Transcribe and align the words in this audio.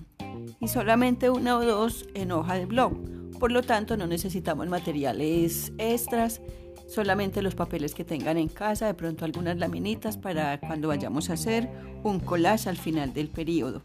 y 0.61 0.69
solamente 0.69 1.29
una 1.29 1.59
o 1.59 1.65
dos 1.65 2.07
en 2.15 2.31
hoja 2.31 2.55
de 2.55 2.67
blog. 2.67 2.93
Por 3.41 3.51
lo 3.51 3.63
tanto, 3.63 3.97
no 3.97 4.07
necesitamos 4.07 4.69
materiales 4.69 5.73
extras, 5.77 6.41
solamente 6.87 7.43
los 7.43 7.57
papeles 7.57 7.97
que 7.97 8.05
tengan 8.05 8.39
en 8.39 8.47
casa, 8.47 8.87
de 8.87 8.95
pronto 8.95 9.25
algunas 9.25 9.57
laminitas 9.57 10.17
para 10.17 10.61
cuando 10.61 10.87
vayamos 10.87 11.31
a 11.31 11.33
hacer 11.33 11.69
un 12.05 12.21
collage 12.21 12.69
al 12.69 12.77
final 12.77 13.13
del 13.13 13.27
periodo. 13.27 13.83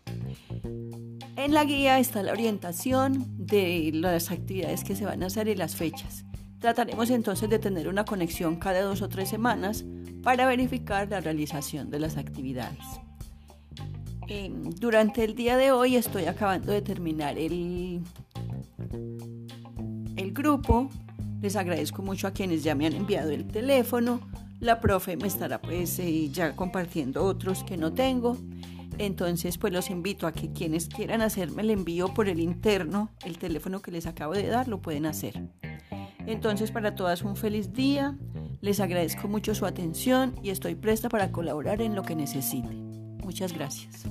En 1.41 1.55
la 1.55 1.65
guía 1.65 1.97
está 1.97 2.21
la 2.21 2.33
orientación 2.33 3.25
de 3.35 3.89
las 3.95 4.29
actividades 4.29 4.83
que 4.83 4.95
se 4.95 5.05
van 5.05 5.23
a 5.23 5.25
hacer 5.25 5.47
y 5.47 5.55
las 5.55 5.75
fechas. 5.75 6.23
Trataremos 6.59 7.09
entonces 7.09 7.49
de 7.49 7.57
tener 7.57 7.87
una 7.87 8.05
conexión 8.05 8.57
cada 8.57 8.83
dos 8.83 9.01
o 9.01 9.09
tres 9.09 9.29
semanas 9.29 9.83
para 10.21 10.45
verificar 10.45 11.09
la 11.09 11.19
realización 11.19 11.89
de 11.89 11.97
las 11.97 12.17
actividades. 12.17 12.85
Em, 14.27 14.69
durante 14.69 15.23
el 15.23 15.33
día 15.33 15.57
de 15.57 15.71
hoy 15.71 15.95
estoy 15.95 16.25
acabando 16.25 16.71
de 16.71 16.83
terminar 16.83 17.39
el, 17.39 18.01
el 20.17 20.33
grupo. 20.33 20.91
Les 21.41 21.55
agradezco 21.55 22.03
mucho 22.03 22.27
a 22.27 22.31
quienes 22.33 22.63
ya 22.63 22.75
me 22.75 22.85
han 22.85 22.93
enviado 22.93 23.31
el 23.31 23.47
teléfono. 23.47 24.21
La 24.59 24.79
profe 24.79 25.17
me 25.17 25.27
estará 25.27 25.59
pues 25.59 25.97
eh, 25.97 26.29
ya 26.29 26.55
compartiendo 26.55 27.25
otros 27.25 27.63
que 27.63 27.77
no 27.77 27.91
tengo. 27.93 28.37
Entonces, 28.97 29.57
pues 29.57 29.73
los 29.73 29.89
invito 29.89 30.27
a 30.27 30.31
que 30.31 30.51
quienes 30.51 30.87
quieran 30.87 31.21
hacerme 31.21 31.61
el 31.63 31.71
envío 31.71 32.13
por 32.13 32.27
el 32.27 32.39
interno, 32.39 33.11
el 33.25 33.37
teléfono 33.37 33.81
que 33.81 33.91
les 33.91 34.05
acabo 34.05 34.33
de 34.33 34.47
dar, 34.47 34.67
lo 34.67 34.81
pueden 34.81 35.05
hacer. 35.05 35.41
Entonces, 36.27 36.71
para 36.71 36.95
todas 36.95 37.23
un 37.23 37.35
feliz 37.35 37.73
día. 37.73 38.17
Les 38.61 38.79
agradezco 38.79 39.27
mucho 39.27 39.55
su 39.55 39.65
atención 39.65 40.35
y 40.43 40.51
estoy 40.51 40.75
presta 40.75 41.09
para 41.09 41.31
colaborar 41.31 41.81
en 41.81 41.95
lo 41.95 42.03
que 42.03 42.15
necesiten. 42.15 43.17
Muchas 43.17 43.53
gracias. 43.53 44.05